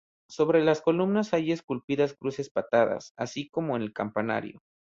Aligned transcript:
Sobre 0.31 0.63
las 0.63 0.81
columnas 0.81 1.31
hay 1.31 1.51
esculpidas 1.51 2.15
cruces 2.15 2.49
patadas, 2.49 3.13
así 3.17 3.49
como 3.51 3.75
en 3.75 3.83
el 3.83 3.93
campanario. 3.93 4.57